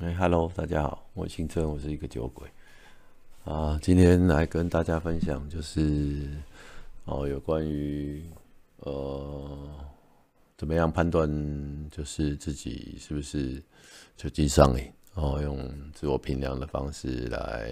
[0.00, 2.48] 哎，Hello，大家好，我姓郑，我是一个酒鬼
[3.42, 3.76] 啊。
[3.82, 6.28] 今天来跟大家分享，就是
[7.04, 8.24] 哦，有关于
[8.76, 9.58] 呃，
[10.56, 11.28] 怎么样判断，
[11.90, 13.60] 就是自己是不是
[14.16, 17.68] 酒精上瘾哦，用自我评量的方式来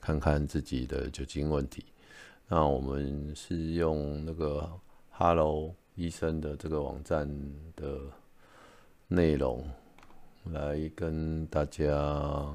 [0.00, 1.84] 看看自己的酒精问题。
[2.48, 4.68] 那我们是用那个
[5.12, 7.30] Hello 医生的这个网站
[7.76, 8.00] 的
[9.06, 9.64] 内容。
[10.52, 12.54] 来跟大家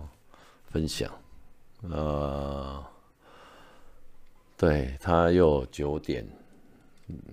[0.66, 1.11] 分享，
[1.82, 2.86] 呃，
[4.56, 6.25] 对他有九点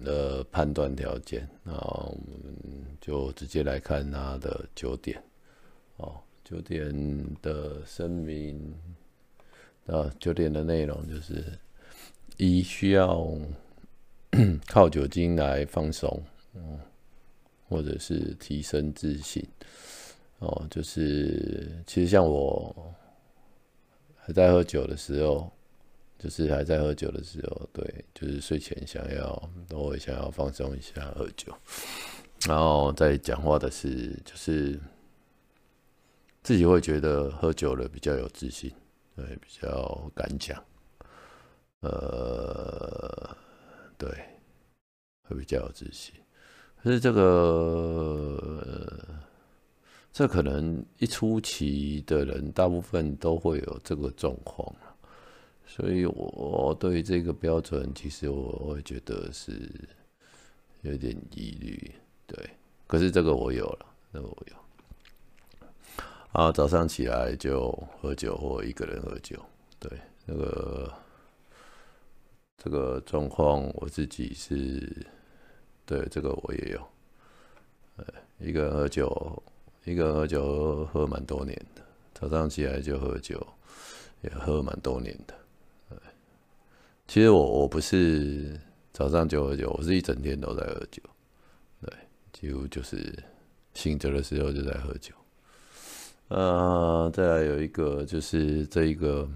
[0.04, 2.54] 的判断条件，那我们
[3.00, 5.22] 就直接来看他的九点。
[5.98, 6.90] 哦，九点
[7.42, 8.74] 的声明，
[9.86, 11.44] 啊，九点的内容就是：
[12.38, 13.26] 一需要
[14.66, 16.22] 靠酒精来放松，
[17.68, 19.46] 或者是提升自信。
[20.38, 22.94] 哦，就是其实像我
[24.16, 25.50] 还在喝酒的时候，
[26.18, 31.50] 就是还在喝酒的时候，对，就是睡前想要偶尔想要放松一下喝酒，
[32.46, 34.78] 然后在讲话的是就是
[36.42, 38.70] 自己会觉得喝酒了比较有自信，
[39.16, 40.62] 对，比较敢讲，
[41.80, 43.34] 呃，
[43.96, 44.10] 对，
[45.22, 46.14] 会比较有自信，
[46.82, 48.95] 可是这个。
[50.16, 54.66] 这可能一初期的人，大部分都会有这个状况
[55.66, 59.70] 所以我对这个标准，其实我会觉得是
[60.80, 61.92] 有点疑虑，
[62.26, 62.48] 对。
[62.86, 64.56] 可是这个我有了，那个我有。
[66.32, 67.70] 啊，早上起来就
[68.00, 69.38] 喝酒，或一个人喝酒，
[69.78, 69.90] 对，
[70.24, 70.90] 那个
[72.56, 75.06] 这个状况我自己是，
[75.84, 76.80] 对，这个我也有，
[77.96, 78.06] 呃，
[78.38, 79.42] 一个人喝酒。
[79.86, 83.46] 一个喝酒喝蛮多年的，早上起来就喝酒，
[84.20, 85.34] 也喝蛮多年的。
[87.06, 88.60] 其实我我不是
[88.92, 91.00] 早上就喝酒，我是一整天都在喝酒。
[91.80, 91.92] 对，
[92.32, 93.14] 几乎就是
[93.74, 95.14] 醒着的时候就在喝酒。
[96.28, 99.28] 呃，再来有一个就是这一个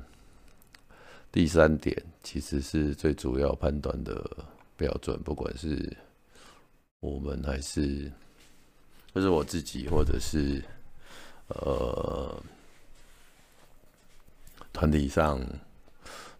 [1.30, 4.28] 第三点，其实是最主要判断的
[4.76, 5.96] 标准，不管是
[6.98, 8.10] 我们还是。
[9.14, 10.62] 就是我自己，或者是
[11.48, 12.40] 呃
[14.72, 15.40] 团体上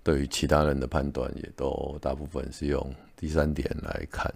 [0.05, 4.33] 对于其他人的判断，也都大部分是用第三点来看，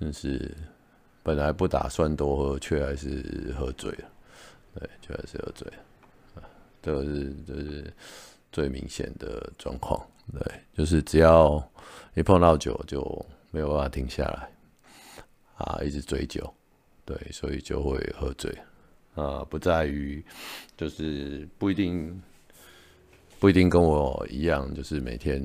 [0.00, 0.52] 就是
[1.22, 4.10] 本来不打算多喝，却还是喝醉了，
[4.74, 6.42] 对，却还是喝醉了，
[6.82, 7.94] 这个是就是
[8.50, 11.62] 最明显的状况，对，就是只要
[12.14, 14.50] 一碰到酒，就没有办法停下来，
[15.58, 16.52] 啊，一直追酒。
[17.04, 18.56] 对，所以就会喝醉，
[19.14, 20.24] 啊，不在于，
[20.76, 22.22] 就是不一定，
[23.40, 25.42] 不一定跟我一样，就是每天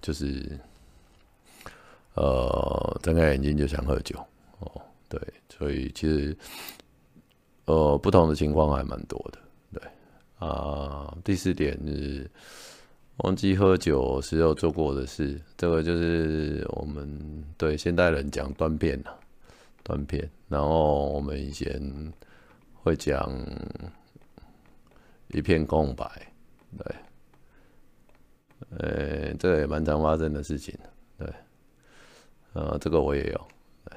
[0.00, 0.58] 就是，
[2.14, 4.16] 呃，睁开眼睛就想喝酒，
[4.60, 6.36] 哦，对，所以其实，
[7.64, 9.38] 呃，不同的情况还蛮多的，
[9.72, 9.82] 对，
[10.38, 12.30] 啊，第四点是
[13.18, 19.20] 忘记喝酒时候做过的事，这个就是我们对现代人讲断片了。
[19.84, 22.12] 断片，然后我们以前
[22.72, 23.30] 会讲
[25.28, 26.10] 一片空白，
[26.78, 26.96] 对，
[28.78, 30.74] 呃，这个也蛮常发生的事情，
[31.18, 31.32] 对，
[32.54, 33.48] 呃，这个我也有，
[33.84, 33.96] 对，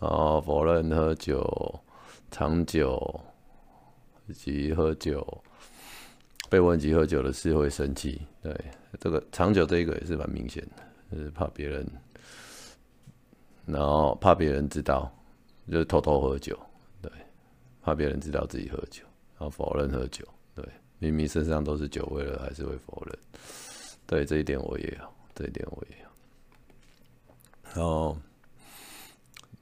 [0.00, 1.80] 然后否认喝酒、
[2.30, 3.20] 长久
[4.26, 5.42] 以及喝酒
[6.50, 8.54] 被问及喝酒的事会生气，对，
[9.00, 11.86] 这个长久这一个也是蛮明显的，就是怕别人。
[13.66, 15.12] 然后怕别人知道，
[15.68, 16.56] 就偷偷喝酒，
[17.02, 17.10] 对，
[17.82, 19.02] 怕别人知道自己喝酒，
[19.36, 20.64] 然后否认喝酒，对，
[21.00, 23.18] 明明身上都是酒味了，还是会否认，
[24.06, 26.08] 对，这一点我也有，这一点我也有。
[27.74, 28.16] 然后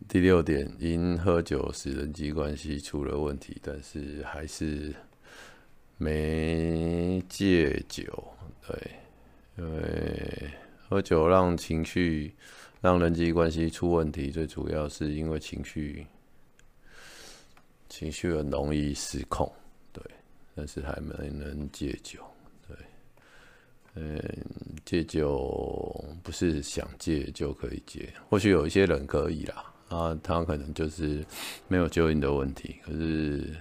[0.07, 4.95] 第六点，因喝酒使人际关系出了问题，但是还是
[5.97, 8.05] 没戒酒，
[8.69, 8.91] 对，
[9.57, 10.51] 因为
[10.87, 12.35] 喝酒让情绪。
[12.85, 16.07] 让人际关系出问题，最主要是因为情绪，
[17.89, 19.51] 情绪很容易失控，
[19.91, 20.05] 对，
[20.55, 22.23] 但是还没能戒酒，
[22.69, 22.77] 对，
[23.95, 24.23] 嗯，
[24.85, 31.25] 戒酒不是想戒就可以戒，或许有一些人可以啦，啊，他可能就是
[31.69, 33.57] 没有酒瘾的问题，可是，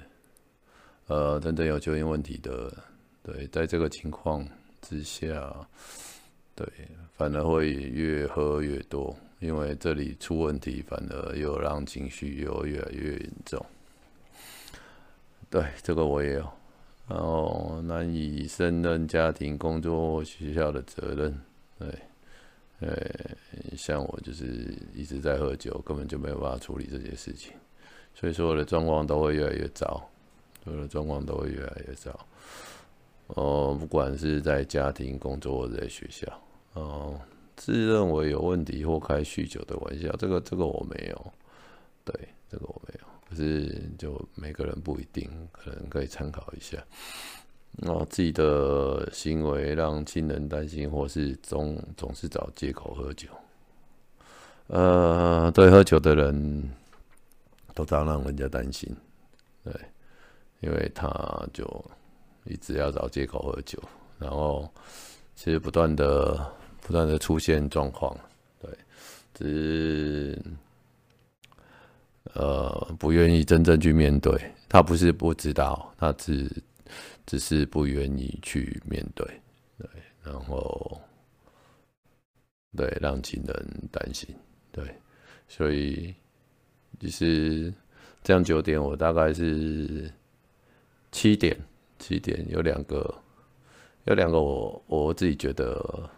[1.07, 2.77] 呃，真正有酒瘾问题的，
[3.23, 4.45] 对，在这个情况
[4.81, 5.65] 之下。
[6.55, 6.67] 对，
[7.17, 13.65] 反而会越喝越多，因为这里出问题，反而又让情绪又越来越严重。
[15.49, 16.47] 对，这个我也有。
[17.07, 21.41] 然后难以胜任家庭、工作学校的责任。
[21.77, 21.87] 对，
[22.79, 22.97] 呃，
[23.75, 27.51] 像我就是一直在喝酒，根本就没有办法处理这些事情，
[28.15, 30.09] 所以说我的状况都会越来越糟，
[30.63, 32.17] 所有的状况都会越来越糟。
[33.35, 36.27] 哦，不管是在家庭、工作或者在学校，
[36.73, 37.19] 哦，
[37.55, 41.33] 自认为有问题或开酗酒的玩笑，这个这个我没有，
[42.05, 42.13] 对，
[42.49, 43.07] 这个我没有。
[43.27, 46.77] 可是就每个人不一定，可能可以参考一下。
[47.87, 53.27] 哦，自己的行为让亲人担心，或是总总是找借口喝酒。
[54.67, 56.71] 呃，对，喝酒的人
[57.73, 58.95] 都常让人家担心，
[59.63, 59.73] 对，
[60.59, 61.09] 因为他
[61.51, 61.65] 就
[62.45, 63.81] 一直要找借口喝酒，
[64.19, 64.69] 然后
[65.35, 66.51] 其实不断的
[66.81, 68.17] 不断的出现状况，
[68.61, 68.69] 对，
[69.33, 70.41] 只是
[72.33, 74.39] 呃不愿意真正去面对。
[74.69, 76.49] 他不是不知道，他只。
[77.25, 79.25] 只是不愿意去面对，
[79.77, 79.87] 对，
[80.21, 81.01] 然后
[82.75, 84.27] 对让亲人担心，
[84.73, 84.83] 对，
[85.47, 86.13] 所以
[86.99, 87.73] 其实
[88.21, 90.11] 这样九点，我大概是
[91.13, 91.57] 七点，
[92.03, 93.15] 七点有两个，
[94.03, 96.09] 有两个我我自己觉得，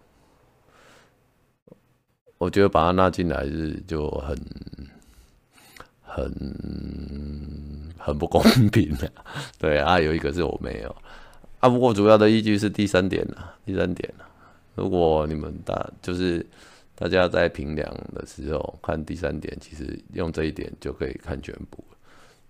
[2.39, 4.35] 我觉得把他拉进来是就很
[6.01, 7.85] 很。
[7.97, 8.39] 很不公
[8.69, 9.11] 平的，
[9.57, 10.95] 对啊，有一个是我没有
[11.59, 11.67] 啊。
[11.67, 14.29] 不过主要的依据是第三点啊，第三点啊。
[14.75, 16.45] 如果你们大就是
[16.93, 21.83] 大家在评量的时候看第三点，其实用这一点就可以看全部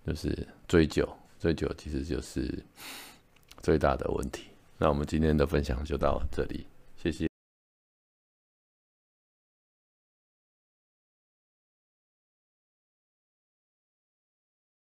[0.06, 1.08] 就是追究，
[1.40, 2.62] 追究其实就是
[3.66, 4.44] 最大的问题。
[4.78, 6.68] 那我们今天的分享就到这里。